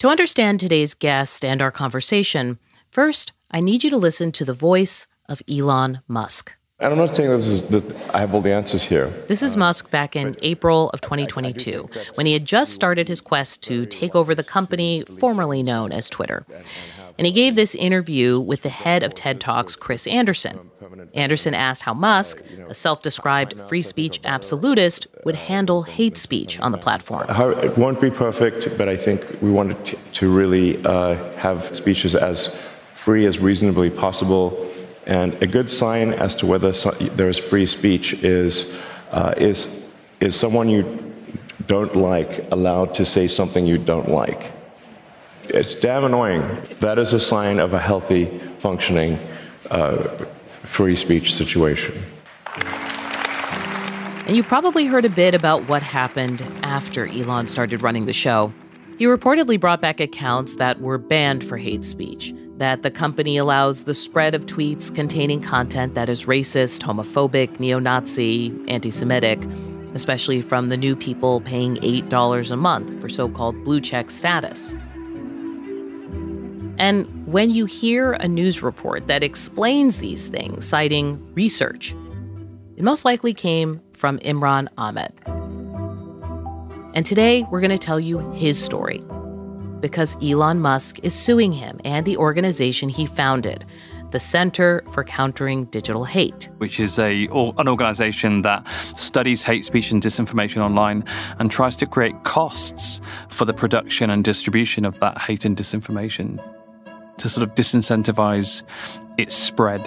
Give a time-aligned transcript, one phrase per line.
[0.00, 2.58] To understand today's guest and our conversation,
[2.90, 6.52] first, I need you to listen to the voice of Elon Musk.
[6.78, 9.06] And I'm not saying this is, that I have all the answers here.
[9.28, 13.62] This is Musk back in April of 2022, when he had just started his quest
[13.62, 16.44] to take over the company formerly known as Twitter.
[17.16, 20.70] And he gave this interview with the head of TED Talks, Chris Anderson.
[21.14, 26.72] Anderson asked how Musk, a self described free speech absolutist, would handle hate speech on
[26.72, 27.24] the platform.
[27.30, 32.54] It won't be perfect, but I think we wanted to really uh, have speeches as
[32.92, 34.62] free as reasonably possible
[35.06, 38.76] and a good sign as to whether there is free speech is,
[39.12, 39.88] uh, is,
[40.20, 41.14] is someone you
[41.66, 44.52] don't like allowed to say something you don't like.
[45.44, 46.60] It's damn annoying.
[46.80, 48.26] That is a sign of a healthy,
[48.58, 49.18] functioning,
[49.70, 50.08] uh,
[50.64, 52.02] free speech situation.
[54.26, 58.52] And you probably heard a bit about what happened after Elon started running the show.
[58.98, 63.84] He reportedly brought back accounts that were banned for hate speech that the company allows
[63.84, 69.42] the spread of tweets containing content that is racist, homophobic, neo Nazi, anti Semitic,
[69.94, 74.74] especially from the new people paying $8 a month for so called blue check status.
[76.78, 81.94] And when you hear a news report that explains these things, citing research,
[82.76, 85.12] it most likely came from Imran Ahmed.
[86.94, 89.02] And today, we're going to tell you his story
[89.80, 93.64] because Elon Musk is suing him and the organization he founded,
[94.10, 99.90] the Center for Countering Digital Hate, which is a an organization that studies hate speech
[99.90, 101.04] and disinformation online
[101.38, 106.42] and tries to create costs for the production and distribution of that hate and disinformation
[107.18, 108.62] to sort of disincentivize
[109.18, 109.84] its spread.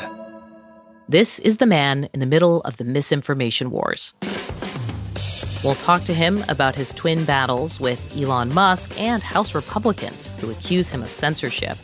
[1.07, 4.13] This is the man in the middle of the misinformation wars.
[5.63, 10.49] We'll talk to him about his twin battles with Elon Musk and House Republicans who
[10.51, 11.77] accuse him of censorship,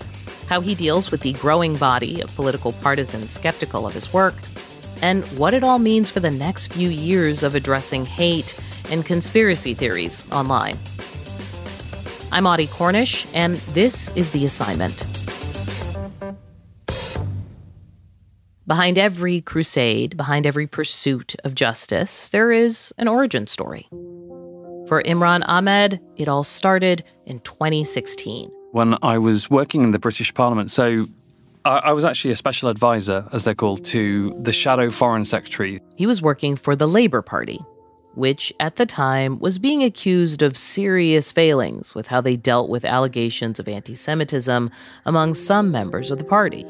[0.47, 4.35] how he deals with the growing body of political partisans skeptical of his work,
[5.01, 8.57] and what it all means for the next few years of addressing hate
[8.91, 10.77] and conspiracy theories online.
[12.31, 15.14] I'm Audie Cornish, and this is The Assignment.
[18.67, 23.87] Behind every crusade, behind every pursuit of justice, there is an origin story.
[24.87, 28.49] For Imran Ahmed, it all started in 2016.
[28.71, 31.05] When I was working in the British Parliament, so
[31.63, 35.79] I was actually a special advisor, as they're called, to the Shadow Foreign Secretary.
[35.95, 37.59] He was working for the Labour Party,
[38.15, 42.83] which at the time was being accused of serious failings with how they dealt with
[42.83, 44.71] allegations of anti Semitism
[45.05, 46.65] among some members of the party.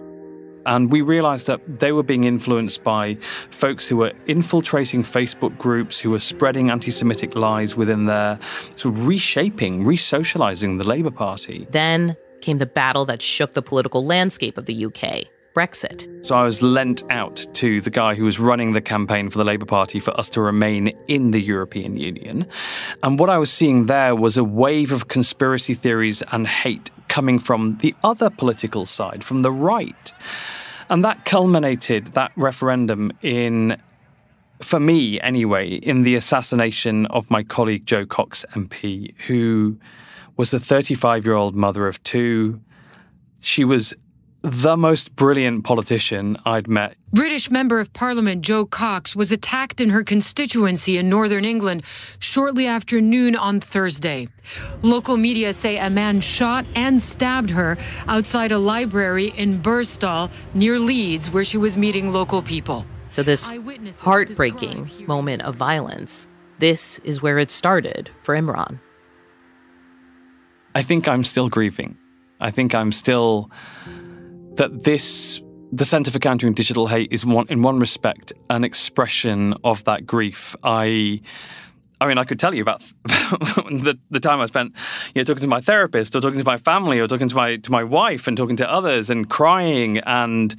[0.65, 3.15] And we realized that they were being influenced by
[3.49, 8.39] folks who were infiltrating Facebook groups, who were spreading anti Semitic lies within there,
[8.75, 11.67] sort of reshaping, re socializing the Labour Party.
[11.71, 15.27] Then came the battle that shook the political landscape of the UK.
[15.55, 16.25] Brexit.
[16.25, 19.45] So I was lent out to the guy who was running the campaign for the
[19.45, 22.45] Labour Party for us to remain in the European Union.
[23.01, 27.39] And what I was seeing there was a wave of conspiracy theories and hate coming
[27.39, 30.13] from the other political side, from the right.
[30.89, 33.81] And that culminated, that referendum, in,
[34.61, 39.77] for me anyway, in the assassination of my colleague Jo Cox MP, who
[40.38, 42.59] was the 35 year old mother of two.
[43.41, 43.94] She was
[44.45, 46.95] the most brilliant politician I'd met.
[47.11, 51.83] British Member of Parliament Jo Cox was attacked in her constituency in northern England
[52.19, 54.28] shortly after noon on Thursday.
[54.83, 57.75] Local media say a man shot and stabbed her
[58.07, 62.85] outside a library in Birstall near Leeds, where she was meeting local people.
[63.09, 63.51] So, this
[64.01, 66.27] heartbreaking moment of violence,
[66.59, 68.79] this is where it started for Imran.
[70.75, 71.97] I think I'm still grieving.
[72.39, 73.50] I think I'm still
[74.55, 79.53] that this the Centre for Countering Digital Hate is one in one respect an expression
[79.63, 80.55] of that grief.
[80.63, 81.21] I
[82.01, 84.73] I mean, I could tell you about the, the time I spent,
[85.13, 87.57] you know, talking to my therapist, or talking to my family, or talking to my
[87.57, 90.00] to my wife, and talking to others, and crying.
[90.00, 90.56] And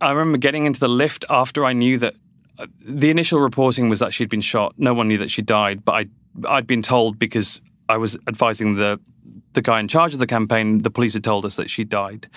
[0.00, 2.14] I remember getting into the lift after I knew that
[2.58, 4.74] uh, the initial reporting was that she'd been shot.
[4.78, 6.06] No one knew that she died, but I
[6.48, 9.00] I'd been told because I was advising the
[9.52, 10.78] the guy in charge of the campaign.
[10.78, 12.28] The police had told us that she died,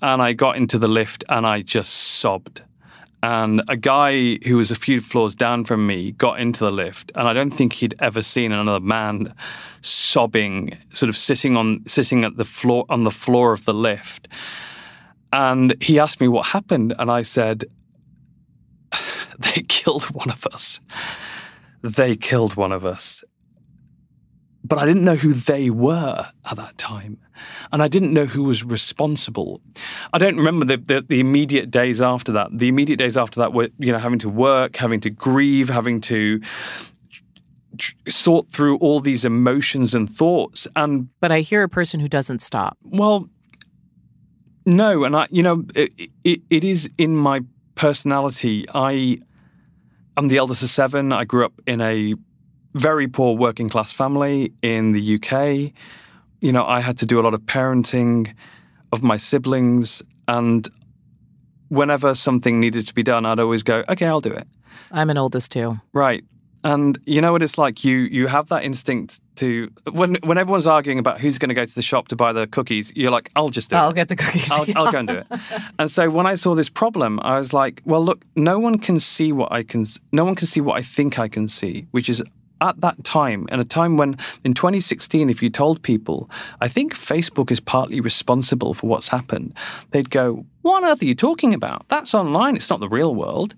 [0.00, 2.62] and I got into the lift and I just sobbed.
[3.22, 7.10] And a guy who was a few floors down from me got into the lift,
[7.14, 9.34] and I don't think he'd ever seen another man
[9.80, 14.28] sobbing, sort of sitting on sitting at the floor on the floor of the lift.
[15.32, 17.64] And he asked me what happened, and I said,
[19.38, 20.80] "They killed one of us.
[21.80, 23.24] They killed one of us."
[24.64, 27.18] But I didn't know who they were at that time.
[27.70, 29.60] And I didn't know who was responsible.
[30.12, 32.48] I don't remember the, the, the, immediate days after that.
[32.52, 36.00] The immediate days after that were, you know, having to work, having to grieve, having
[36.02, 36.40] to
[38.08, 40.66] sort through all these emotions and thoughts.
[40.74, 42.78] And but I hear a person who doesn't stop.
[42.82, 43.28] Well,
[44.64, 47.40] no, and I, you know, it, it, it is in my
[47.74, 48.64] personality.
[48.72, 49.18] I
[50.16, 51.12] am the eldest of seven.
[51.12, 52.14] I grew up in a
[52.74, 55.72] very poor working class family in the UK.
[56.40, 58.34] You know, I had to do a lot of parenting
[58.92, 60.68] of my siblings, and
[61.68, 64.46] whenever something needed to be done, I'd always go, "Okay, I'll do it."
[64.92, 65.80] I'm an oldest too.
[65.92, 66.24] Right.
[66.62, 67.84] And you know what it's like.
[67.84, 71.66] You you have that instinct to when when everyone's arguing about who's going to go
[71.66, 72.90] to the shop to buy the cookies.
[72.96, 73.86] You're like, I'll just do I'll it.
[73.86, 74.50] I'll get the cookies.
[74.50, 75.26] I'll, I'll, go and do it.
[75.78, 78.98] And so when I saw this problem, I was like, well, look, no one can
[78.98, 79.84] see what I can.
[80.12, 82.22] No one can see what I think I can see, which is
[82.60, 86.30] at that time, in a time when in 2016, if you told people,
[86.60, 89.54] I think Facebook is partly responsible for what's happened,
[89.90, 91.88] they'd go, What on earth are you talking about?
[91.88, 93.54] That's online, it's not the real world.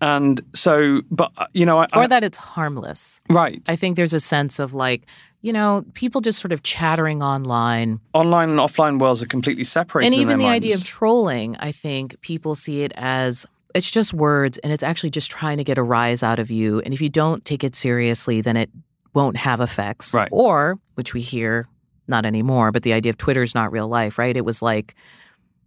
[0.00, 3.20] And so, but, uh, you know, I, or that it's harmless.
[3.30, 3.62] Right.
[3.68, 5.06] I think there's a sense of like,
[5.40, 8.00] you know, people just sort of chattering online.
[8.12, 10.12] Online and offline worlds are completely separated.
[10.12, 10.64] And even the minds.
[10.64, 15.10] idea of trolling, I think people see it as it's just words and it's actually
[15.10, 16.80] just trying to get a rise out of you.
[16.80, 18.70] And if you don't take it seriously, then it
[19.14, 20.14] won't have effects.
[20.14, 20.28] Right.
[20.30, 21.68] Or, which we hear
[22.06, 24.36] not anymore, but the idea of Twitter is not real life, right?
[24.36, 24.94] It was like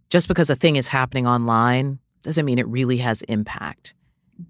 [0.08, 3.94] just because a thing is happening online doesn't mean it really has impact.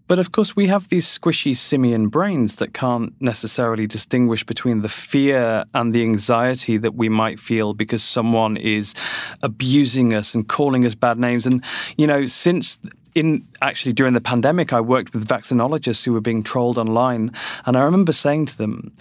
[0.06, 4.88] But of course, we have these squishy simian brains that can't necessarily distinguish between the
[4.88, 8.94] fear and the anxiety that we might feel because someone is
[9.42, 11.46] abusing us and calling us bad names.
[11.46, 11.64] And,
[11.96, 12.78] you know, since
[13.18, 17.32] in actually during the pandemic, I worked with vaccinologists who were being trolled online.
[17.66, 18.92] And I remember saying to them,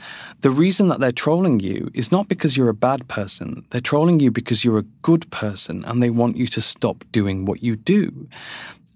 [0.42, 3.64] the reason that they're trolling you is not because you're a bad person.
[3.70, 7.46] They're trolling you because you're a good person and they want you to stop doing
[7.46, 8.28] what you do.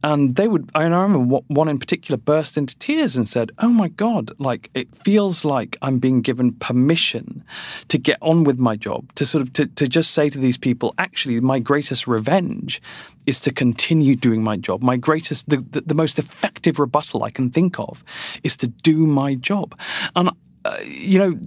[0.04, 3.88] And they would, I remember one in particular burst into tears and said, Oh my
[3.88, 7.44] God, like it feels like I'm being given permission
[7.90, 10.58] to get on with my job, to sort of, to, to just say to these
[10.58, 12.82] people, actually, my greatest revenge
[13.28, 14.82] is to continue doing my job.
[14.82, 18.04] My greatest, the, the, the most effective rebuttal I can think of
[18.44, 19.78] is to do my job.
[20.16, 20.32] And,
[20.66, 21.40] uh, you know,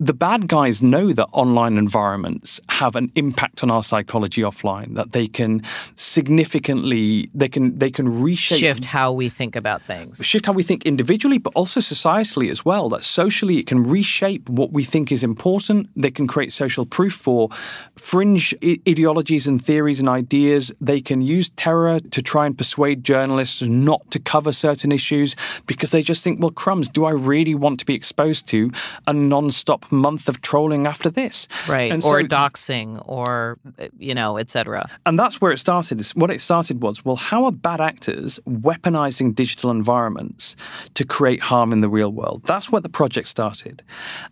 [0.00, 5.12] the bad guys know that online environments have an impact on our psychology offline that
[5.12, 5.62] they can
[5.94, 10.24] significantly they can they can reshape shift how we think about things.
[10.24, 14.48] Shift how we think individually but also societally as well that socially it can reshape
[14.48, 15.90] what we think is important.
[15.94, 17.50] They can create social proof for
[17.96, 18.54] fringe
[18.88, 20.72] ideologies and theories and ideas.
[20.80, 25.36] They can use terror to try and persuade journalists not to cover certain issues
[25.66, 28.70] because they just think well crumbs do i really want to be exposed to
[29.06, 31.48] a non-stop month of trolling after this.
[31.68, 31.90] Right.
[31.90, 34.88] And or so, doxing or, uh, you know, etc.
[35.06, 36.00] And that's where it started.
[36.14, 40.56] What it started was, well, how are bad actors weaponizing digital environments
[40.94, 42.42] to create harm in the real world?
[42.44, 43.82] That's where the project started.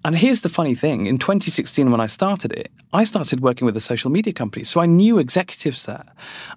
[0.04, 1.06] And here's the funny thing.
[1.06, 4.64] In 2016, when I started it, I started working with a social media company.
[4.64, 6.04] So I knew executives there.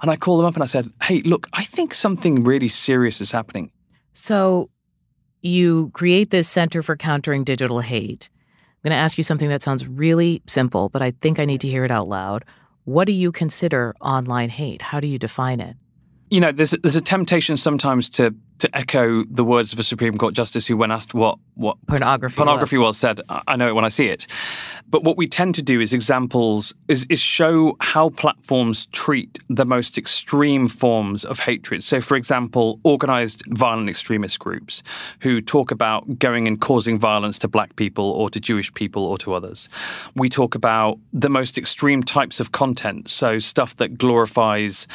[0.02, 3.22] And I called them up and I said, hey, look, I think something really serious
[3.22, 3.72] is happening.
[4.14, 4.70] So
[5.42, 8.30] you create this Center for Countering Digital Hate.
[8.84, 11.62] I'm going to ask you something that sounds really simple, but I think I need
[11.62, 12.46] to hear it out loud.
[12.86, 14.82] What do you consider online hate?
[14.82, 15.76] How do you define it?
[16.32, 20.18] You know, there's there's a temptation sometimes to to echo the words of a Supreme
[20.18, 23.74] Court justice who, when asked what what pornography pornography was, was said, "I know it
[23.74, 24.28] when I see it."
[24.88, 29.66] But what we tend to do is examples is, is show how platforms treat the
[29.66, 31.84] most extreme forms of hatred.
[31.84, 34.84] So, for example, organized violent extremist groups
[35.22, 39.18] who talk about going and causing violence to black people or to Jewish people or
[39.20, 39.70] to others.
[40.16, 44.88] We talk about the most extreme types of content, so stuff that glorifies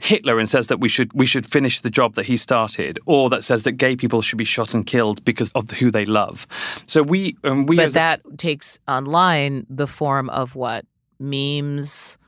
[0.00, 3.30] Hitler and says that we should we should finish the job that he started, or
[3.30, 6.46] that says that gay people should be shot and killed because of who they love.
[6.86, 10.86] So we and we but that takes online the form of what
[11.18, 12.18] memes,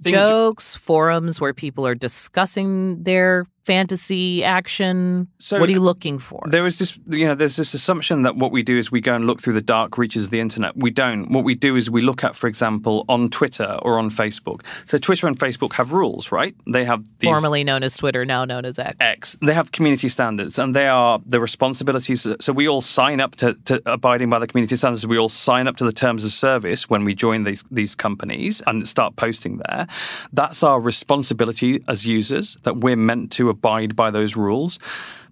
[0.00, 5.28] jokes, forums where people are discussing their fantasy action?
[5.38, 6.42] So what are you looking for?
[6.46, 9.14] There is this, you know, there's this assumption that what we do is we go
[9.14, 10.76] and look through the dark reaches of the internet.
[10.76, 11.30] We don't.
[11.30, 14.62] What we do is we look at, for example, on Twitter or on Facebook.
[14.86, 16.54] So Twitter and Facebook have rules, right?
[16.66, 18.96] They have these, formerly known as Twitter, now known as X.
[18.98, 19.38] X.
[19.40, 22.26] They have community standards, and they are the responsibilities.
[22.40, 25.06] So we all sign up to, to abiding by the community standards.
[25.06, 28.62] We all sign up to the terms of service when we join these these companies
[28.66, 29.86] and start posting there.
[30.32, 34.78] That's our responsibility as users that we're meant to abide by those rules.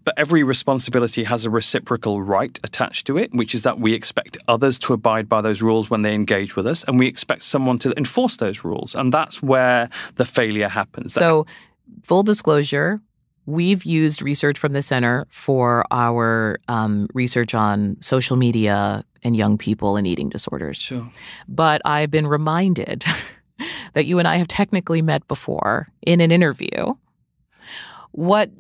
[0.05, 4.39] but every responsibility has a reciprocal right attached to it, which is that we expect
[4.47, 7.79] others to abide by those rules when they engage with us, and we expect someone
[7.79, 8.95] to enforce those rules.
[8.95, 11.13] And that's where the failure happens.
[11.13, 11.45] So,
[12.05, 13.03] full disclosure,
[13.45, 19.59] we've used research from the center for our um, research on social media and young
[19.59, 20.79] people and eating disorders.
[20.79, 21.07] Sure.
[21.49, 23.05] But I've been reminded
[23.95, 26.95] that you and I have technically met before in an interview.
[28.19, 28.51] What,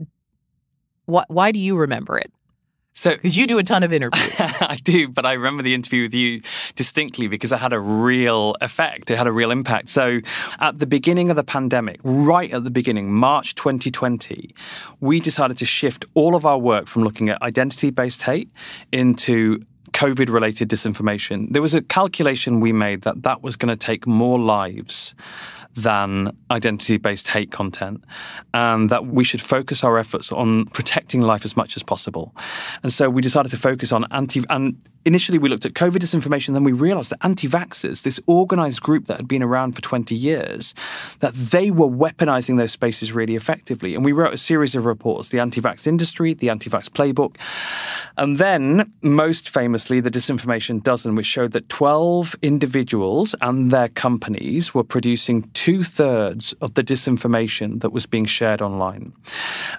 [1.07, 2.31] what why do you remember it?
[2.93, 6.03] So, because you do a ton of interviews, I do, but I remember the interview
[6.03, 6.43] with you
[6.77, 9.11] distinctly because it had a real effect.
[9.11, 9.89] It had a real impact.
[9.89, 10.21] So,
[10.61, 14.55] at the beginning of the pandemic, right at the beginning, March 2020,
[15.01, 18.53] we decided to shift all of our work from looking at identity based hate
[18.93, 21.53] into COVID related disinformation.
[21.53, 25.17] There was a calculation we made that that was going to take more lives
[25.75, 28.03] than identity based hate content,
[28.55, 32.35] and that we should focus our efforts on protecting life as much as possible.
[32.83, 34.77] And so we decided to focus on anti and
[35.09, 39.07] initially we looked at COVID disinformation, then we realized that anti vaxxers, this organized group
[39.07, 40.75] that had been around for 20 years,
[41.21, 43.95] that they were weaponizing those spaces really effectively.
[43.95, 47.37] And we wrote a series of reports the anti vax industry, the anti vax playbook,
[48.19, 54.75] and then most famously, the Disinformation Dozen, which showed that 12 individuals and their companies
[54.75, 59.15] were producing two thirds of the disinformation that was being shared online.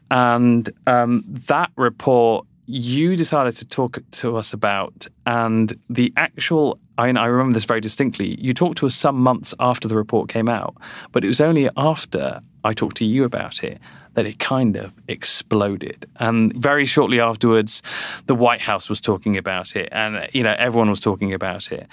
[0.10, 7.10] And um, that report you decided to talk to us about, and the actual, I,
[7.10, 8.40] I, remember this very distinctly.
[8.40, 10.76] You talked to us some months after the report came out,
[11.12, 13.80] but it was only after I talked to you about it
[14.16, 16.06] that it kind of exploded.
[16.18, 17.82] And very shortly afterwards,
[18.26, 21.88] the White House was talking about it, and you know everyone was talking about it.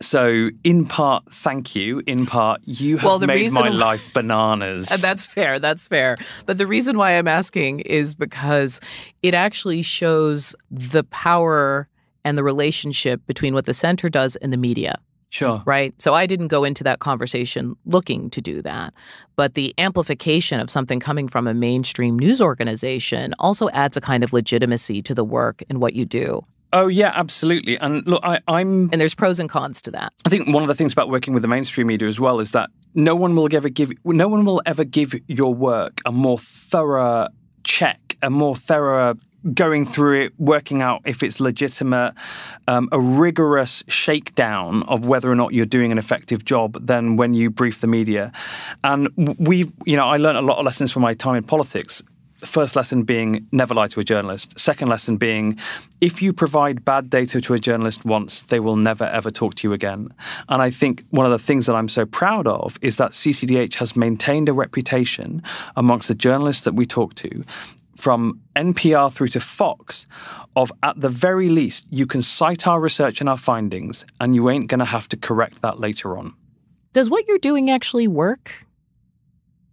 [0.00, 2.02] So, in part, thank you.
[2.06, 4.90] In part, you have well, made my life bananas.
[4.90, 5.58] And that's fair.
[5.58, 6.16] That's fair.
[6.44, 8.80] But the reason why I'm asking is because
[9.22, 11.88] it actually shows the power
[12.24, 14.98] and the relationship between what the center does and the media.
[15.32, 15.62] Sure.
[15.64, 15.94] Right.
[16.00, 18.92] So I didn't go into that conversation looking to do that.
[19.34, 24.22] But the amplification of something coming from a mainstream news organization also adds a kind
[24.22, 26.44] of legitimacy to the work and what you do.
[26.74, 27.78] Oh yeah, absolutely.
[27.78, 30.12] And look, I, am and there's pros and cons to that.
[30.26, 32.52] I think one of the things about working with the mainstream media as well is
[32.52, 36.36] that no one will ever give no one will ever give your work a more
[36.36, 37.28] thorough
[37.64, 39.14] check, a more thorough
[39.54, 42.14] going through it, working out if it's legitimate,
[42.68, 47.34] um, a rigorous shakedown of whether or not you're doing an effective job than when
[47.34, 48.32] you brief the media.
[48.84, 52.02] And we, you know, I learned a lot of lessons from my time in politics.
[52.38, 54.58] First lesson being never lie to a journalist.
[54.58, 55.58] Second lesson being
[56.00, 59.68] if you provide bad data to a journalist once, they will never ever talk to
[59.68, 60.12] you again.
[60.48, 63.74] And I think one of the things that I'm so proud of is that CCDH
[63.74, 65.40] has maintained a reputation
[65.76, 67.44] amongst the journalists that we talk to
[67.96, 70.06] from NPR through to Fox
[70.56, 74.50] of at the very least, you can cite our research and our findings, and you
[74.50, 76.34] ain't going to have to correct that later on.
[76.92, 78.64] Does what you're doing actually work?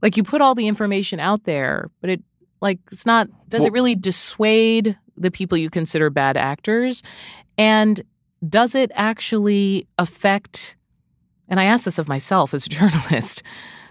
[0.02, 2.24] Like you put all the information out there, but it
[2.62, 7.04] like it's not does well, it really dissuade the people you consider bad actors?
[7.58, 8.02] And
[8.48, 10.78] does it actually affect
[11.50, 13.44] and I ask this of myself as a journalist,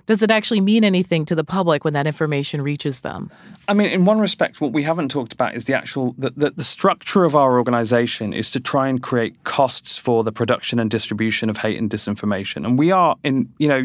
[0.09, 3.31] does it actually mean anything to the public when that information reaches them?
[3.69, 6.50] I mean, in one respect, what we haven't talked about is the actual the, the,
[6.53, 10.91] the, structure of our organization is to try and create costs for the production and
[10.91, 12.65] distribution of hate and disinformation.
[12.65, 13.85] And we are in, you know,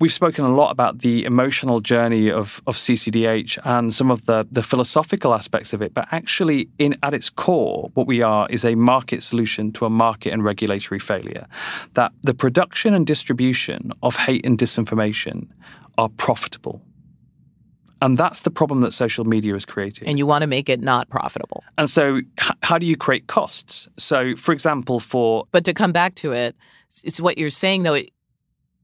[0.00, 4.48] we've spoken a lot about the emotional journey of, of CCDH and some of the,
[4.50, 5.94] the philosophical aspects of it.
[5.94, 9.90] But actually, in at its core, what we are is a market solution to a
[9.90, 11.46] market and regulatory failure.
[11.94, 15.35] That the production and distribution of hate and disinformation
[15.98, 16.82] are profitable
[18.02, 20.06] and that's the problem that social media is creating.
[20.06, 21.64] And you want to make it not profitable.
[21.78, 23.88] And so, h- how do you create costs?
[23.96, 25.46] So, for example, for.
[25.50, 26.56] But to come back to it,
[27.04, 27.94] it's what you're saying, though.
[27.94, 28.10] It,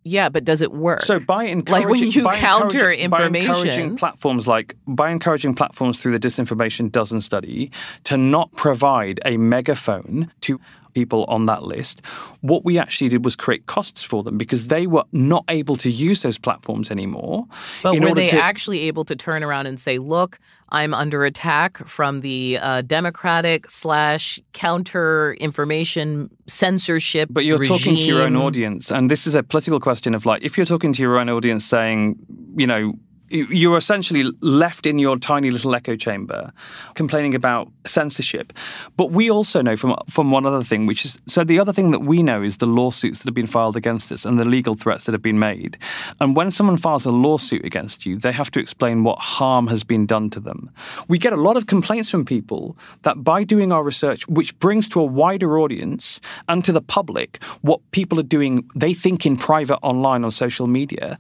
[0.05, 1.03] yeah, but does it work?
[1.03, 6.01] So by encouraging, like when you counter information, by encouraging platforms like by encouraging platforms
[6.01, 7.71] through the disinformation dozen study
[8.03, 10.59] to not provide a megaphone to
[10.95, 12.05] people on that list.
[12.41, 15.91] What we actually did was create costs for them because they were not able to
[15.91, 17.47] use those platforms anymore.
[17.83, 18.41] But were they to...
[18.41, 20.39] actually able to turn around and say, look,
[20.71, 27.29] I'm under attack from the uh, Democratic slash counter information censorship.
[27.31, 27.79] But you're regime.
[27.79, 28.91] talking to your own audience.
[28.91, 31.65] And this is a political question of like, if you're talking to your own audience
[31.65, 32.17] saying,
[32.57, 32.95] you know,
[33.33, 36.53] you're essentially left in your tiny little echo chamber
[36.95, 38.53] complaining about censorship.
[38.97, 41.91] But we also know from from one other thing, which is so the other thing
[41.93, 44.75] that we know is the lawsuits that have been filed against us and the legal
[44.75, 45.79] threats that have been made.
[46.21, 49.85] And when someone files a lawsuit against you, they have to explain what harm has
[49.85, 50.71] been done to them.
[51.09, 54.89] We get a lot of complaints from people that by doing our research, which brings
[54.91, 59.37] to a wider audience and to the public what people are doing, they think in
[59.37, 61.19] private online on social media,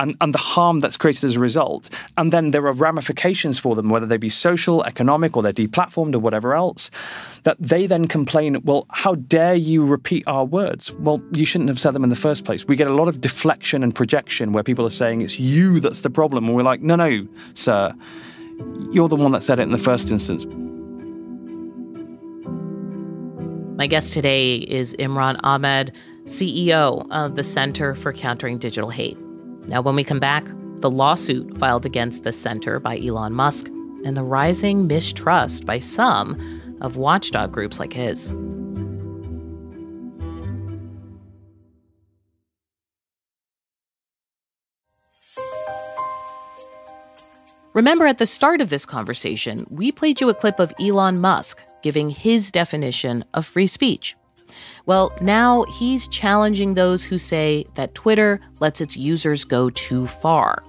[0.00, 1.53] and, and the harm that's created as a result.
[1.56, 6.14] And then there are ramifications for them, whether they be social, economic, or they're deplatformed
[6.14, 6.90] or whatever else,
[7.44, 10.92] that they then complain, well, how dare you repeat our words?
[10.92, 12.66] Well, you shouldn't have said them in the first place.
[12.66, 16.02] We get a lot of deflection and projection where people are saying it's you that's
[16.02, 16.46] the problem.
[16.46, 17.94] And we're like, no, no, sir,
[18.92, 20.46] you're the one that said it in the first instance.
[23.76, 25.92] My guest today is Imran Ahmed,
[26.26, 29.18] CEO of the Center for Countering Digital Hate.
[29.66, 30.46] Now, when we come back,
[30.84, 33.68] the lawsuit filed against the center by Elon Musk
[34.04, 36.38] and the rising mistrust by some
[36.82, 38.34] of watchdog groups like his.
[47.72, 51.62] Remember, at the start of this conversation, we played you a clip of Elon Musk
[51.82, 54.16] giving his definition of free speech.
[54.84, 60.62] Well, now he's challenging those who say that Twitter lets its users go too far,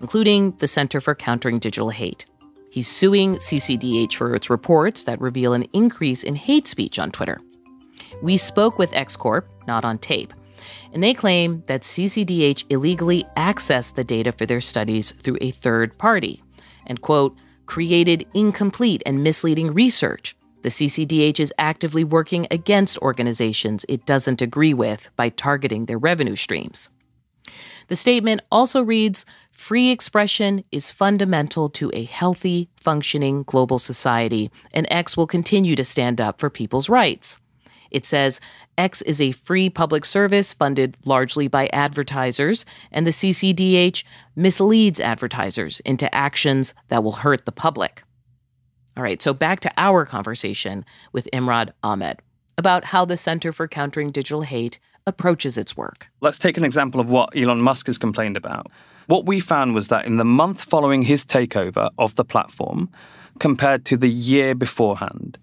[0.00, 2.26] including the Center for Countering Digital Hate.
[2.70, 7.40] He's suing CCDH for its reports that reveal an increase in hate speech on Twitter.
[8.22, 10.32] We spoke with X Corp, not on tape,
[10.92, 15.98] and they claim that CCDH illegally accessed the data for their studies through a third
[15.98, 16.42] party
[16.86, 20.36] and, quote, created incomplete and misleading research.
[20.62, 26.36] The CCDH is actively working against organizations it doesn't agree with by targeting their revenue
[26.36, 26.90] streams.
[27.88, 29.24] The statement also reads
[29.60, 35.84] Free expression is fundamental to a healthy, functioning global society, and X will continue to
[35.84, 37.38] stand up for people's rights.
[37.90, 38.40] It says
[38.78, 44.02] X is a free public service funded largely by advertisers, and the CCDH
[44.34, 48.02] misleads advertisers into actions that will hurt the public.
[48.96, 52.20] All right, so back to our conversation with Imran Ahmed
[52.56, 56.08] about how the Center for Countering Digital Hate approaches its work.
[56.22, 58.66] Let's take an example of what Elon Musk has complained about.
[59.10, 62.90] What we found was that in the month following his takeover of the platform,
[63.40, 65.36] compared to the year beforehand,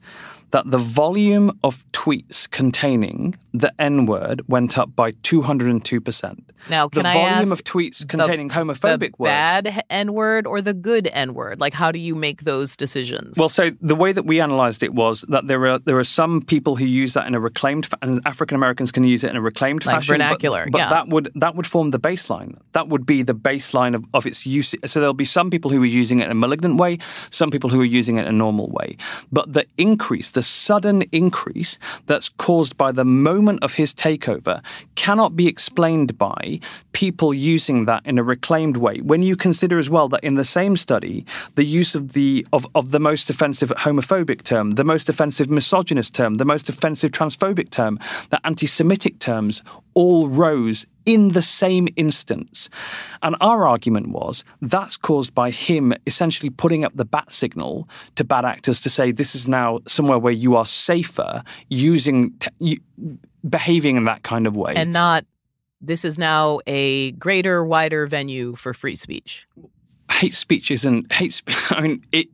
[0.51, 6.39] that the volume of tweets containing the N word went up by 202%.
[6.69, 9.29] Now, the can I volume of tweets the- containing homophobic the words.
[9.29, 11.59] bad N word or the good N word?
[11.59, 13.37] Like, how do you make those decisions?
[13.37, 16.41] Well, so the way that we analysed it was that there are there are some
[16.41, 19.35] people who use that in a reclaimed, fa- and African Americans can use it in
[19.37, 20.89] a reclaimed Like fashion, but- vernacular, But, yeah.
[20.89, 22.57] that would that would form the baseline.
[22.73, 24.73] That would be the baseline of, of its use.
[24.85, 26.97] So there'll be some people who are using it in a malignant way,
[27.29, 28.97] some people who are using it in a normal way.
[29.31, 34.61] But the increase, the sudden increase that's caused by the moment of his takeover,
[34.93, 36.59] cannot be explained by
[36.91, 38.99] people using that in a reclaimed way.
[39.01, 42.67] When you consider as well that in the same study, the use of the of,
[42.75, 47.71] of the most offensive homophobic term, the most offensive misogynist term, the most offensive transphobic
[47.71, 49.63] term, the anti-Semitic terms
[49.97, 52.69] all rose in the same instance.
[53.23, 58.23] And our argument was that's caused by him essentially putting up the bat signal to
[58.23, 62.39] bad actors to say this is now somewhere where you are safer using
[63.49, 64.73] behaving in that kind of way.
[64.75, 65.25] and not
[65.81, 69.47] this is now a greater, wider venue for free speech.
[70.11, 71.57] hate speech isn't hate speech.
[71.71, 72.27] I mean, it.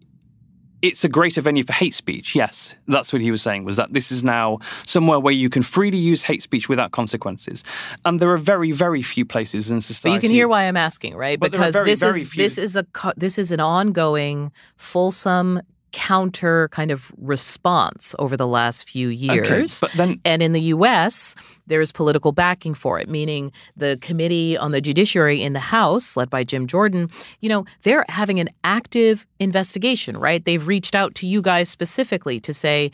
[0.84, 2.36] It's a greater venue for hate speech.
[2.36, 3.63] Yes, that's what he was saying.
[3.63, 7.63] Was that this is now somewhere where you can freely use hate speech without consequences,
[8.04, 10.10] and there are very, very few places in society.
[10.10, 11.39] But you can hear why I'm asking, right?
[11.39, 12.43] But because very, this very is few.
[12.43, 15.62] this is a this is an ongoing, fulsome
[15.93, 19.82] counter kind of response over the last few years.
[19.82, 21.36] Okay, but then And in the US,
[21.67, 26.29] there's political backing for it, meaning the Committee on the Judiciary in the House, led
[26.29, 30.43] by Jim Jordan, you know, they're having an active investigation, right?
[30.43, 32.91] They've reached out to you guys specifically to say,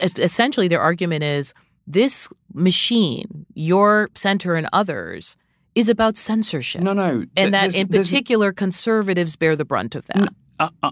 [0.00, 1.54] essentially, their argument is
[1.86, 5.36] this machine, your center and others,
[5.74, 6.82] is about censorship.
[6.82, 10.28] no, no, And that in particular, conservatives bear the brunt of that.
[10.58, 10.90] I, I,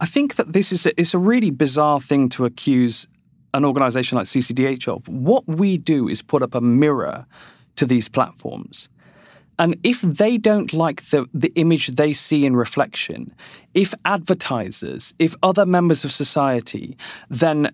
[0.00, 3.06] I think that this is a, it's a really bizarre thing to accuse
[3.52, 5.06] an organization like CCDH of.
[5.08, 7.26] What we do is put up a mirror
[7.76, 8.88] to these platforms.
[9.58, 13.34] And if they don't like the, the image they see in reflection,
[13.74, 16.96] if advertisers, if other members of society
[17.28, 17.70] then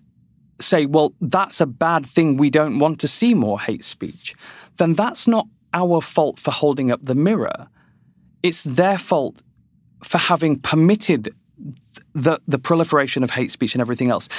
[0.59, 4.35] say, well, that's a bad thing, we don't want to see more hate speech,
[4.77, 7.67] then that's not our fault for holding up the mirror.
[8.43, 9.41] It's their fault
[10.03, 11.33] for having permitted
[12.13, 14.29] the the proliferation of hate speech and everything else.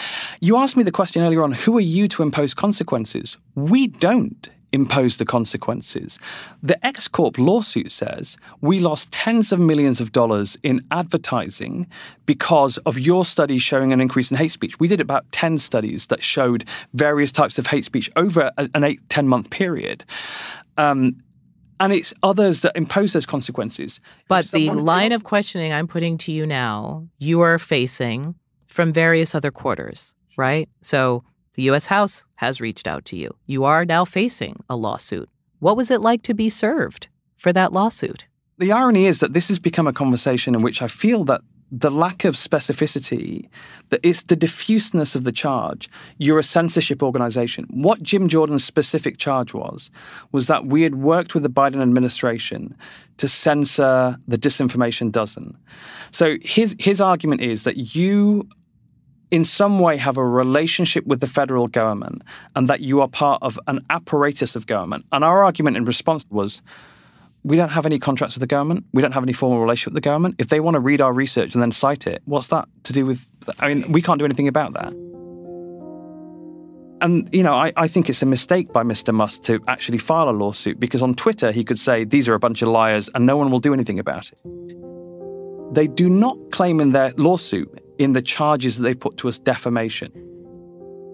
[0.41, 3.37] You asked me the question earlier on, who are you to impose consequences?
[3.55, 6.19] We don't impose the consequences.
[6.63, 11.87] The X Corp lawsuit says we lost tens of millions of dollars in advertising
[12.27, 14.79] because of your study showing an increase in hate speech.
[14.79, 19.01] We did about 10 studies that showed various types of hate speech over an eight,
[19.09, 20.05] 10 month period.
[20.77, 21.17] Um,
[21.81, 24.01] and it's others that impose those consequences.
[24.29, 28.35] But the line of questioning I'm putting to you now, you are facing
[28.67, 30.69] from various other quarters, right?
[30.83, 31.87] So the U.S.
[31.87, 33.35] House has reached out to you.
[33.47, 35.29] You are now facing a lawsuit.
[35.59, 38.29] What was it like to be served for that lawsuit?
[38.59, 41.91] The irony is that this has become a conversation in which I feel that the
[41.91, 43.49] lack of specificity,
[43.91, 45.91] that it's the diffuseness of the charge.
[46.17, 47.67] You're a censorship organization.
[47.71, 49.91] What Jim Jordan's specific charge was,
[50.33, 52.77] was that we had worked with the Biden administration
[53.19, 55.57] to censor the disinformation dozen.
[56.11, 58.49] So his his argument is that you
[59.31, 62.23] in some way have a relationship with the federal government
[62.57, 65.05] and that you are part of an apparatus of government.
[65.13, 66.63] And our argument in response was
[67.45, 68.85] we don't have any contracts with the government.
[68.93, 70.37] We don't have any formal relationship with the government.
[70.39, 73.07] If they want to read our research and then cite it, what's that to do
[73.07, 73.27] with?
[73.61, 74.93] I mean, we can't do anything about that.
[77.01, 79.15] And, you know, I, I think it's a mistake by Mr.
[79.15, 82.41] Musk to actually file a lawsuit because on Twitter he could say, these are a
[82.41, 84.43] bunch of liars and no one will do anything about it.
[85.73, 89.39] They do not claim in their lawsuit in the charges that they put to us
[89.39, 90.13] defamation.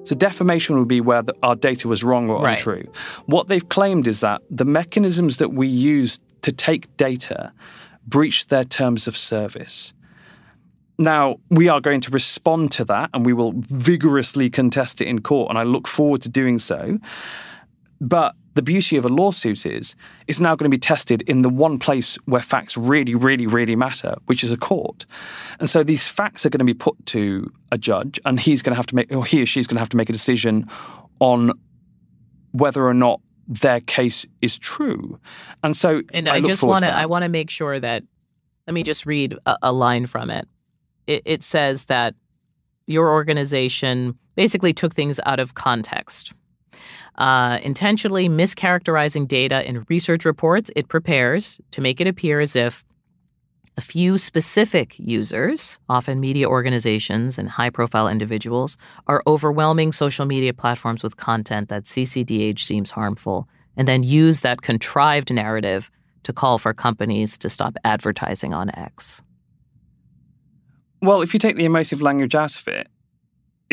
[0.05, 2.53] So defamation would be where the, our data was wrong or right.
[2.53, 2.91] untrue.
[3.27, 7.53] What they've claimed is that the mechanisms that we use to take data
[8.07, 9.95] breached their terms of service.
[10.99, 15.23] Now, we are going to respond to that and we will vigorously contest it in
[15.23, 16.99] court, and I look forward to doing so.
[18.01, 19.95] But the beauty of a lawsuit is
[20.27, 23.77] it's now going to be tested in the one place where facts really, really, really
[23.77, 25.07] matter, which is a court.
[25.61, 28.73] And so these facts are going to be put to a judge, and he's going
[28.73, 30.69] to have to make, or he or she's going to have to make a decision
[31.19, 31.53] on
[32.53, 35.19] whether or not their case is true.
[35.63, 38.05] And so, and I, I just want to, I want to make sure that.
[38.67, 40.49] Let me just read a, a line from it.
[41.07, 41.21] it.
[41.27, 42.15] It says that
[42.87, 46.33] your organization basically took things out of context
[47.17, 52.85] uh, intentionally mischaracterizing data in research reports it prepares to make it appear as if
[53.77, 58.77] a few specific users, often media organizations and high profile individuals,
[59.09, 64.63] are overwhelming social media platforms with content that CCDH seems harmful, and then use that
[64.63, 65.91] contrived narrative
[66.23, 69.23] to call for companies to stop advertising on X.
[71.03, 72.89] Well, if you take the emotive language out of it,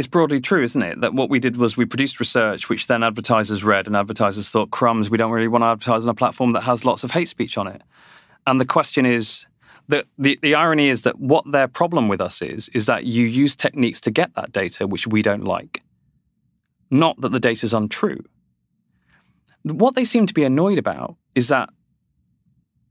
[0.02, 1.00] it's broadly true, isn't it?
[1.02, 4.72] That what we did was we produced research, which then advertisers read, and advertisers thought,
[4.72, 7.30] crumbs, we don't really want to advertise on a platform that has lots of hate
[7.30, 7.84] speech on it.
[8.48, 9.46] And the question is,
[9.88, 13.28] the, the, the irony is that what their problem with us is, is that you
[13.28, 15.84] use techniques to get that data, which we don't like.
[16.90, 18.26] Not that the data is untrue.
[19.62, 21.70] What they seem to be annoyed about is that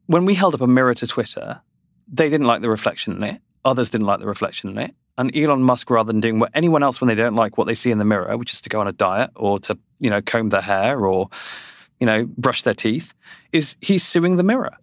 [0.07, 1.61] when we held up a mirror to Twitter,
[2.07, 3.41] they didn't like the reflection in it.
[3.65, 4.95] Others didn't like the reflection in it.
[5.21, 7.75] And Elon Musk, rather than doing what anyone else when they don't like what they
[7.75, 10.23] see in the mirror, which is to go on a diet or to, you know,
[10.23, 11.29] comb their hair or,
[12.01, 13.13] you know, brush their teeth,
[13.53, 14.75] is he's suing the mirror.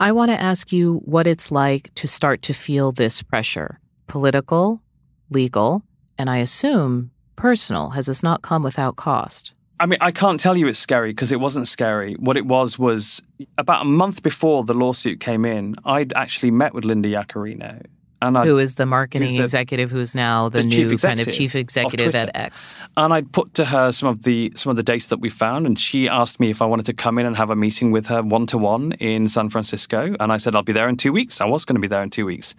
[0.00, 4.82] I want to ask you what it's like to start to feel this pressure political,
[5.30, 5.84] legal,
[6.18, 7.90] and I assume personal.
[7.90, 9.54] Has this not come without cost?
[9.78, 12.14] I mean, I can't tell you it's scary because it wasn't scary.
[12.14, 13.22] What it was was
[13.58, 17.84] about a month before the lawsuit came in, I'd actually met with Linda Yaccarino,
[18.20, 21.30] and I, who is the marketing the, executive who's now the, the new kind of
[21.30, 22.72] chief executive at X.
[22.96, 25.66] And I'd put to her some of the some of the data that we found,
[25.66, 28.06] and she asked me if I wanted to come in and have a meeting with
[28.06, 30.16] her one to one in San Francisco.
[30.18, 31.40] And I said I'll be there in two weeks.
[31.40, 32.54] I was going to be there in two weeks.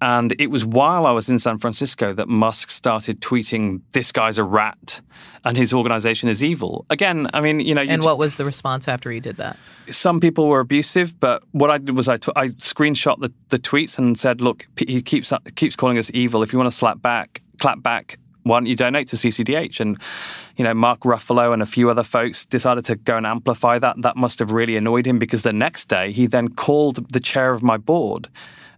[0.00, 4.36] And it was while I was in San Francisco that Musk started tweeting, "This guy's
[4.36, 5.00] a rat,
[5.44, 7.82] and his organization is evil." Again, I mean, you know.
[7.82, 9.56] You and what was the response after he did that?
[9.90, 13.58] Some people were abusive, but what I did was I, t- I screenshot the, the
[13.58, 16.42] tweets and said, "Look, he keeps keeps calling us evil.
[16.42, 19.80] If you want to slap back, clap back, why don't you donate to CCDH?
[19.80, 19.98] And,
[20.56, 24.00] you know, Mark Ruffalo and a few other folks decided to go and amplify that.
[24.02, 27.52] That must have really annoyed him because the next day he then called the chair
[27.52, 28.28] of my board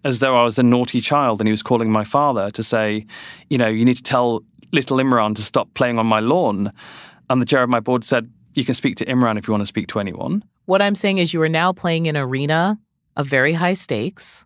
[0.04, 3.06] as though I was a naughty child and he was calling my father to say,
[3.50, 6.72] you know, you need to tell little Imran to stop playing on my lawn.
[7.30, 9.62] And the chair of my board said, you can speak to Imran if you want
[9.62, 10.44] to speak to anyone.
[10.66, 12.78] What I'm saying is you are now playing in an arena
[13.16, 14.44] of very high stakes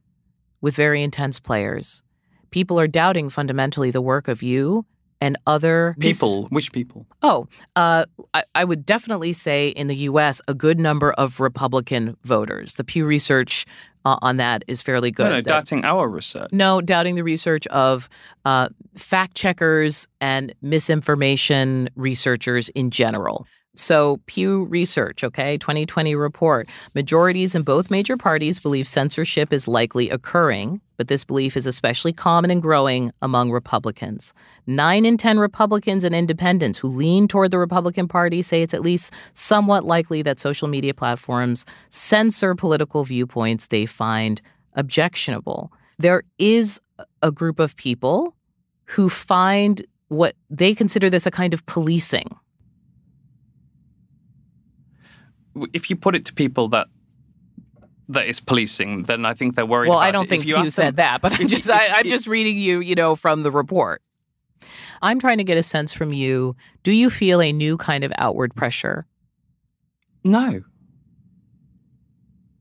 [0.60, 2.02] with very intense players.
[2.50, 4.86] People are doubting fundamentally the work of you
[5.20, 6.42] and other people.
[6.42, 7.06] Mis- which people?
[7.22, 10.42] Oh, uh, I, I, would definitely say in the U.S.
[10.48, 12.74] a good number of Republican voters.
[12.74, 13.64] The Pew Research
[14.04, 15.24] uh, on that is fairly good.
[15.24, 16.50] No, no, doubting our research.
[16.52, 18.08] no, doubting the research of
[18.44, 23.46] uh, fact checkers and misinformation researchers in general.
[23.74, 26.68] So, Pew Research, okay, 2020 report.
[26.94, 32.12] Majorities in both major parties believe censorship is likely occurring, but this belief is especially
[32.12, 34.34] common and growing among Republicans.
[34.66, 38.82] Nine in 10 Republicans and independents who lean toward the Republican Party say it's at
[38.82, 44.42] least somewhat likely that social media platforms censor political viewpoints they find
[44.74, 45.72] objectionable.
[45.98, 46.78] There is
[47.22, 48.36] a group of people
[48.84, 52.36] who find what they consider this a kind of policing.
[55.72, 56.86] If you put it to people that
[58.08, 59.88] that is policing, then I think they're worried.
[59.88, 60.28] Well, about I don't it.
[60.28, 63.14] think you said them- that, but I'm just I, I'm just reading you, you know,
[63.16, 64.02] from the report.
[65.00, 66.54] I'm trying to get a sense from you.
[66.84, 69.06] Do you feel a new kind of outward pressure?
[70.24, 70.62] no.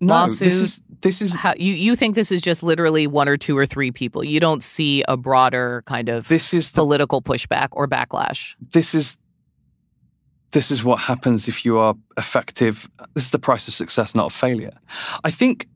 [0.03, 0.45] No, Lawsuit.
[0.49, 3.55] this is this is How you you think this is just literally one or two
[3.55, 4.23] or three people?
[4.23, 8.55] You don't see a broader kind of this is the political pushback or backlash.
[8.71, 9.19] this is
[10.51, 12.89] this is what happens if you are effective.
[13.13, 14.77] This is the price of success, not of failure.
[15.23, 15.67] I think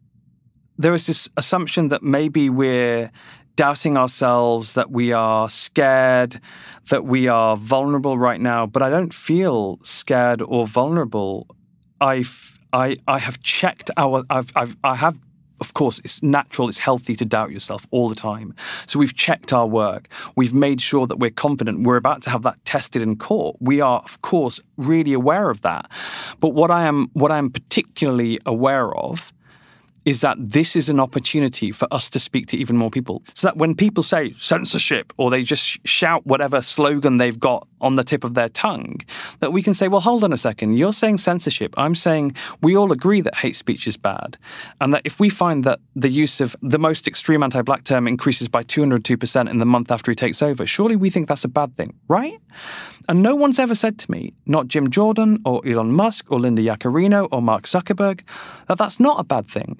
[0.78, 3.12] there is this assumption that maybe we're
[3.56, 6.42] doubting ourselves, that we are scared,
[6.90, 8.66] that we are vulnerable right now.
[8.66, 11.48] But I don't feel scared or vulnerable.
[12.02, 15.18] I've I I have checked our I've I've I have
[15.62, 18.54] of course, it's natural, it's healthy to doubt yourself all the time.
[18.86, 20.10] So we've checked our work.
[20.36, 21.84] We've made sure that we're confident.
[21.84, 23.58] We're about to have that tested in court.
[23.60, 25.90] We are, of course, really aware of that.
[26.40, 29.34] But what I am, what I am particularly aware of
[30.06, 33.24] is that this is an opportunity for us to speak to even more people.
[33.34, 37.96] So that when people say censorship or they just shout whatever slogan they've got on
[37.96, 39.02] the tip of their tongue,
[39.40, 41.74] that we can say, well, hold on a second, you're saying censorship.
[41.78, 44.38] I'm saying we all agree that hate speech is bad.
[44.82, 48.08] And that if we find that the use of the most extreme anti black term
[48.08, 51.50] increases by 202% in the month after he takes over, surely we think that's a
[51.50, 52.40] bad thing, right?
[53.08, 56.62] And no one's ever said to me, not Jim Jordan or Elon Musk or Linda
[56.62, 58.22] Yaccarino or Mark Zuckerberg,
[58.68, 59.78] that that's not a bad thing.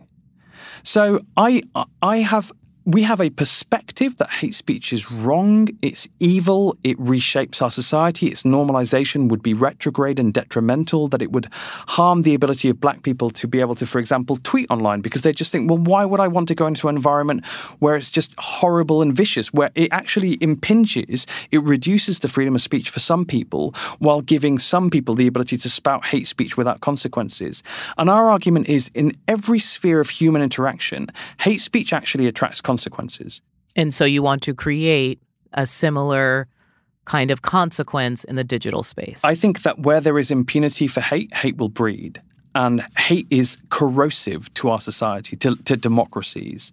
[0.84, 1.64] So I
[2.02, 2.52] I have
[2.86, 8.28] we have a perspective that hate speech is wrong, it's evil, it reshapes our society,
[8.28, 13.02] its normalization would be retrograde and detrimental, that it would harm the ability of black
[13.02, 16.06] people to be able to, for example, tweet online because they just think, well, why
[16.06, 17.44] would I want to go into an environment
[17.80, 22.62] where it's just horrible and vicious, where it actually impinges, it reduces the freedom of
[22.62, 26.82] speech for some people while giving some people the ability to spout hate speech without
[26.82, 27.64] consequences.
[27.98, 31.08] And our argument is in every sphere of human interaction,
[31.40, 32.75] hate speech actually attracts consequences.
[33.76, 35.20] And so you want to create
[35.54, 36.48] a similar
[37.06, 39.24] kind of consequence in the digital space.
[39.24, 42.22] I think that where there is impunity for hate, hate will breed.
[42.56, 46.72] And hate is corrosive to our society, to, to democracies,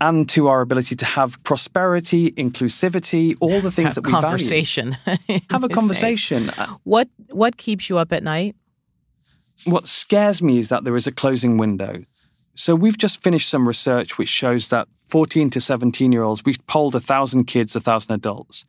[0.00, 4.26] and to our ability to have prosperity, inclusivity, all the things have that we value.
[4.26, 4.96] conversation.
[5.28, 6.50] in Have a conversation.
[6.50, 8.56] Uh, What what keeps you up at night?
[9.64, 12.04] What scares me is that there is a closing window.
[12.56, 16.56] So we've just finished some research which shows that 14 to 17 year olds, we
[16.66, 18.64] polled 1,000 kids, 1,000 adults.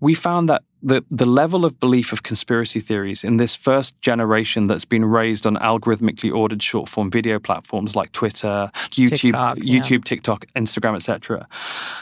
[0.00, 4.66] We found that the, the level of belief of conspiracy theories in this first generation
[4.66, 9.80] that's been raised on algorithmically ordered short form video platforms like Twitter, YouTube, TikTok, yeah.
[9.80, 11.46] YouTube, TikTok, Instagram, etc.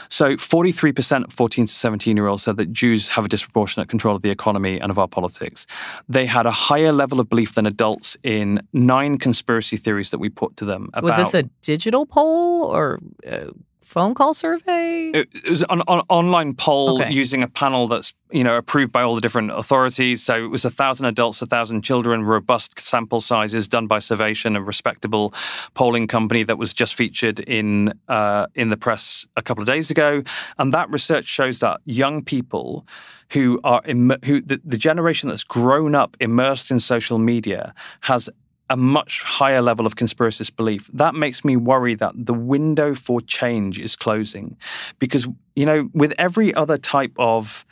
[0.09, 4.15] So 43% of 14 to 17 year olds said that Jews have a disproportionate control
[4.15, 5.67] of the economy and of our politics.
[6.09, 10.29] They had a higher level of belief than adults in nine conspiracy theories that we
[10.29, 10.89] put to them.
[10.93, 13.51] About, Was this a digital poll or a
[13.85, 15.11] phone call survey?
[15.13, 17.11] it it was an, an online poll Okay.
[17.11, 20.23] using a panel that's you know approved by all the different authorities.
[20.23, 24.55] So it was a thousand adults, a thousand children, robust sample sizes done by Survation,
[24.55, 25.33] a respectable
[25.73, 29.91] polling company that was just featured in uh, in the press a couple of days
[29.91, 30.23] ago.
[30.57, 32.85] And that research shows that young people
[33.33, 38.29] who are Im- who the, the generation that's grown up immersed in social media has
[38.69, 40.89] a much higher level of conspiracist belief.
[40.93, 44.57] That makes me worry that the window for change is closing.
[44.99, 47.65] Because, you know, with every other type of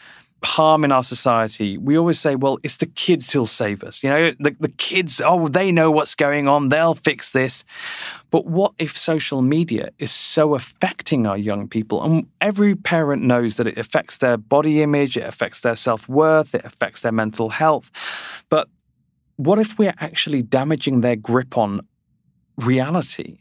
[0.44, 4.04] harm in our society, we always say, well, it's the kids who'll save us.
[4.04, 7.64] You know, the, the kids, oh, they know what's going on, they'll fix this.
[8.30, 12.04] But what if social media is so affecting our young people?
[12.04, 16.54] And every parent knows that it affects their body image, it affects their self worth,
[16.54, 17.90] it affects their mental health.
[18.50, 18.68] But
[19.38, 21.82] what if we're actually damaging their grip on
[22.58, 23.40] reality,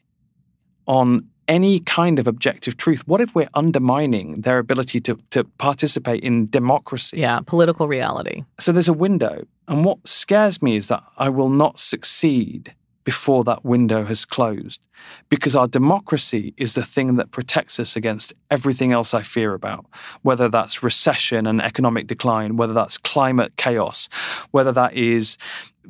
[0.87, 3.07] on any kind of objective truth?
[3.07, 7.19] What if we're undermining their ability to, to participate in democracy?
[7.19, 8.45] yeah, political reality.
[8.61, 9.45] So there's a window.
[9.69, 12.75] And what scares me is that I will not succeed
[13.05, 14.87] before that window has closed.
[15.29, 19.87] Because our democracy is the thing that protects us against everything else I fear about,
[20.23, 24.09] whether that's recession and economic decline, whether that's climate chaos,
[24.53, 25.37] whether that is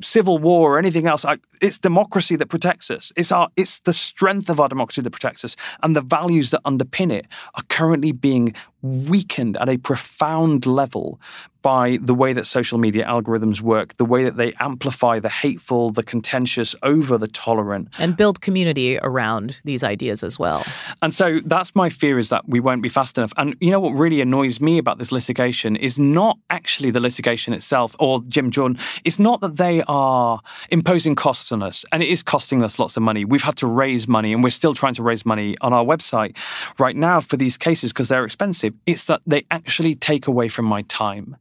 [0.01, 1.25] civil war or anything else.
[1.61, 3.11] It's democracy that protects us.
[3.15, 5.55] It's our it's the strength of our democracy that protects us.
[5.81, 7.25] And the values that underpin it
[7.55, 11.19] are currently being weakened at a profound level
[11.61, 15.91] by the way that social media algorithms work, the way that they amplify the hateful,
[15.91, 17.87] the contentious over the tolerant.
[17.97, 20.65] And build community around these ideas as well.
[21.01, 23.31] And so that's my fear is that we won't be fast enough.
[23.37, 27.53] And you know what really annoys me about this litigation is not actually the litigation
[27.53, 28.77] itself or Jim Jordan.
[29.05, 32.97] It's not that they are imposing costs on us, and it is costing us lots
[32.97, 33.25] of money.
[33.25, 36.37] We've had to raise money, and we're still trying to raise money on our website
[36.79, 38.73] right now for these cases because they're expensive.
[38.85, 41.37] It's that they actually take away from my time.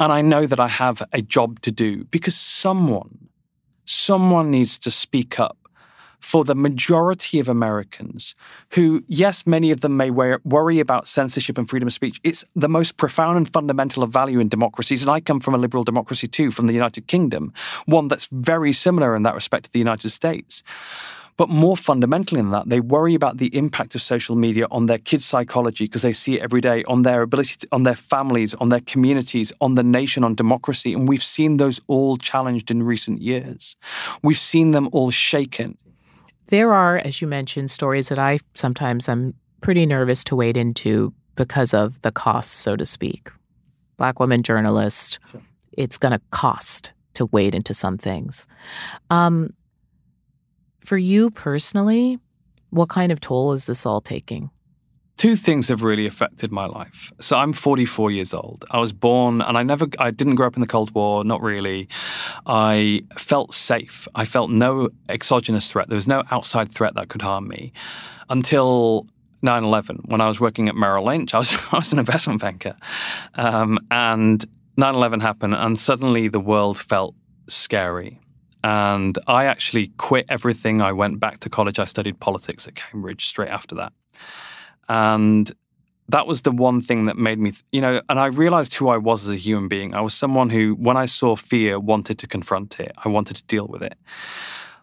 [0.00, 3.28] And I know that I have a job to do because someone,
[3.84, 5.61] someone needs to speak up
[6.22, 8.34] for the majority of Americans
[8.70, 12.20] who, yes, many of them may worry about censorship and freedom of speech.
[12.22, 15.02] It's the most profound and fundamental of value in democracies.
[15.02, 17.52] And I come from a liberal democracy too, from the United Kingdom,
[17.86, 20.62] one that's very similar in that respect to the United States.
[21.38, 24.98] But more fundamentally than that, they worry about the impact of social media on their
[24.98, 28.54] kids' psychology because they see it every day, on their ability, to, on their families,
[28.56, 30.92] on their communities, on the nation, on democracy.
[30.92, 33.76] And we've seen those all challenged in recent years.
[34.22, 35.78] We've seen them all shaken.
[36.48, 41.14] There are, as you mentioned, stories that I sometimes I'm pretty nervous to wade into
[41.36, 43.30] because of the costs, so to speak.
[43.96, 45.42] Black woman journalist, sure.
[45.72, 48.46] it's going to cost to wade into some things.
[49.10, 49.50] Um,
[50.80, 52.18] for you personally,
[52.70, 54.50] what kind of toll is this all taking?
[55.22, 57.12] Two things have really affected my life.
[57.20, 58.64] So I'm 44 years old.
[58.72, 61.40] I was born and I never I didn't grow up in the Cold War, not
[61.40, 61.88] really.
[62.44, 64.08] I felt safe.
[64.16, 65.88] I felt no exogenous threat.
[65.88, 67.72] There was no outside threat that could harm me
[68.30, 69.06] until
[69.44, 71.34] 9/11 when I was working at Merrill Lynch.
[71.34, 72.74] I was I was an investment banker.
[73.36, 74.44] Um, and
[74.76, 77.14] 9/11 happened and suddenly the world felt
[77.46, 78.18] scary.
[78.64, 80.80] And I actually quit everything.
[80.80, 81.78] I went back to college.
[81.78, 83.92] I studied politics at Cambridge straight after that.
[84.92, 85.50] And
[86.10, 88.98] that was the one thing that made me, you know, and I realized who I
[88.98, 89.94] was as a human being.
[89.94, 93.44] I was someone who, when I saw fear, wanted to confront it, I wanted to
[93.44, 93.96] deal with it.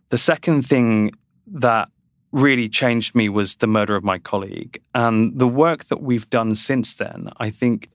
[0.09, 1.11] The second thing
[1.45, 1.89] that
[2.31, 4.81] really changed me was the murder of my colleague.
[4.95, 7.89] And the work that we've done since then, I think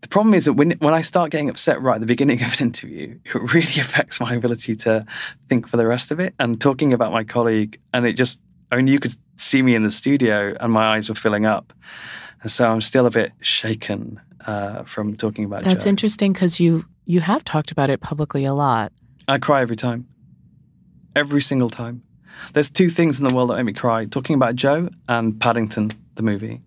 [0.00, 2.54] the problem is that when when I start getting upset right at the beginning of
[2.54, 5.04] an interview, it really affects my ability to
[5.50, 6.34] think for the rest of it.
[6.38, 9.82] And talking about my colleague, and it just, I mean, you could see me in
[9.82, 11.72] the studio, and my eyes were filling up,
[12.42, 15.62] and so I'm still a bit shaken uh, from talking about.
[15.62, 15.70] Jo.
[15.70, 15.90] That's Joe.
[15.90, 18.92] interesting because you you have talked about it publicly a lot.
[19.28, 20.06] I cry every time,
[21.14, 22.02] every single time.
[22.54, 25.92] There's two things in the world that make me cry: talking about Jo and Paddington,
[26.14, 26.60] the movie.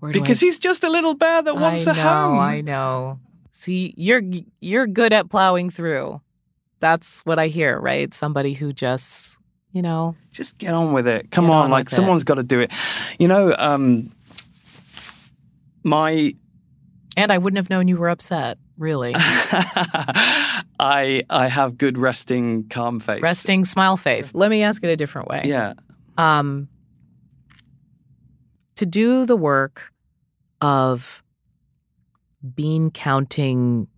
[0.00, 0.46] because I...
[0.46, 2.38] he's just a little bear that wants I a know, home.
[2.38, 3.20] I know.
[3.52, 4.22] See, you're
[4.60, 6.20] you're good at plowing through.
[6.80, 8.12] That's what I hear, right?
[8.14, 9.38] Somebody who just,
[9.72, 11.30] you know, just get on with it.
[11.30, 12.70] Come on, on like someone's got to do it.
[13.18, 14.12] You know, um
[15.82, 16.34] my
[17.16, 19.12] and I wouldn't have known you were upset, really.
[19.16, 23.22] I I have good resting calm face.
[23.22, 24.34] Resting smile face.
[24.34, 25.42] Let me ask it a different way.
[25.44, 25.74] Yeah.
[26.16, 26.68] Um
[28.76, 29.92] to do the work
[30.60, 31.24] of
[32.54, 33.88] bean counting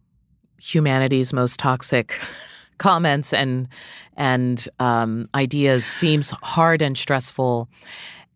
[0.59, 2.19] humanity's most toxic
[2.81, 3.69] comments and
[4.17, 7.69] and um, ideas seems hard and stressful.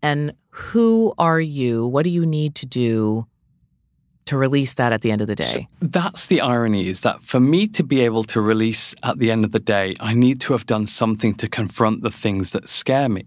[0.03, 1.87] And who are you?
[1.89, 3.27] What do you need to do
[4.27, 5.45] to release that at the end of the day?
[5.45, 9.31] So that's the irony is that for me to be able to release at the
[9.31, 12.69] end of the day, I need to have done something to confront the things that
[12.69, 13.25] scare me.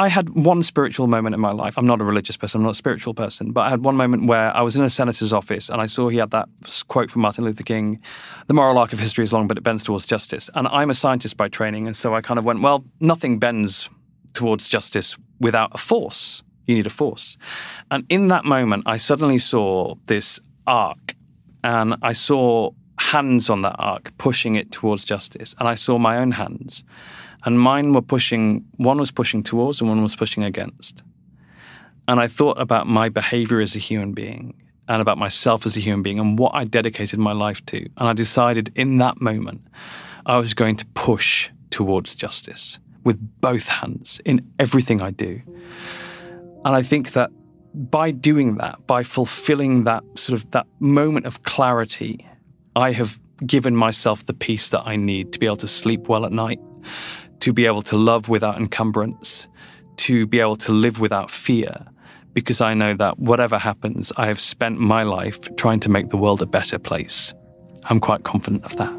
[0.00, 1.76] I had one spiritual moment in my life.
[1.76, 4.28] I'm not a religious person, I'm not a spiritual person, but I had one moment
[4.28, 6.48] where I was in a senator's office and I saw he had that
[6.88, 8.00] quote from Martin Luther King
[8.46, 10.48] The moral arc of history is long, but it bends towards justice.
[10.54, 11.86] And I'm a scientist by training.
[11.86, 13.90] And so I kind of went, well, nothing bends
[14.32, 16.42] towards justice without a force.
[16.66, 17.36] You need a force.
[17.90, 21.14] And in that moment, I suddenly saw this arc
[21.62, 25.54] and I saw hands on that arc pushing it towards justice.
[25.58, 26.84] And I saw my own hands
[27.44, 31.02] and mine were pushing, one was pushing towards and one was pushing against.
[32.08, 34.54] And I thought about my behavior as a human being
[34.88, 37.78] and about myself as a human being and what I dedicated my life to.
[37.96, 39.62] And I decided in that moment
[40.26, 45.40] I was going to push towards justice with both hands in everything I do.
[46.64, 47.30] And I think that
[47.72, 52.26] by doing that, by fulfilling that sort of that moment of clarity
[52.76, 56.24] I have given myself the peace that I need to be able to sleep well
[56.24, 56.60] at night,
[57.40, 59.48] to be able to love without encumbrance,
[59.96, 61.86] to be able to live without fear,
[62.32, 66.16] because I know that whatever happens, I have spent my life trying to make the
[66.16, 67.34] world a better place.
[67.84, 68.92] I'm quite confident of that.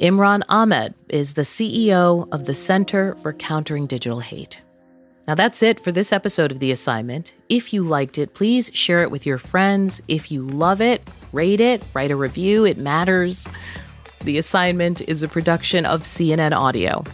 [0.00, 4.62] Imran Ahmed is the CEO of the Center for Countering Digital Hate.
[5.28, 7.36] Now, that's it for this episode of The Assignment.
[7.50, 10.00] If you liked it, please share it with your friends.
[10.08, 11.02] If you love it,
[11.32, 13.46] rate it, write a review, it matters.
[14.22, 17.04] The Assignment is a production of CNN Audio.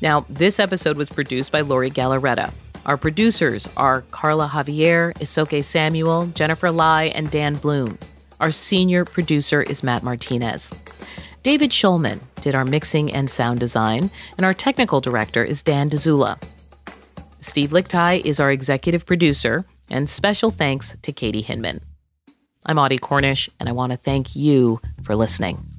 [0.00, 2.54] Now, this episode was produced by Lori Galarreta.
[2.86, 7.98] Our producers are Carla Javier, Isoke Samuel, Jennifer Lai, and Dan Bloom.
[8.40, 10.72] Our senior producer is Matt Martinez.
[11.42, 16.42] David Schulman did our mixing and sound design, and our technical director is Dan Dzula.
[17.42, 21.82] Steve Lickteig is our executive producer, and special thanks to Katie Hinman.
[22.64, 25.69] I'm Audie Cornish, and I want to thank you for listening.